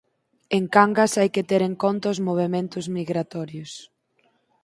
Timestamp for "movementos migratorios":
2.27-3.71